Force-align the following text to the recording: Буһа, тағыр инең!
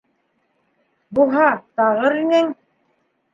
Буһа, 1.19 1.45
тағыр 1.81 2.17
инең! 2.23 2.51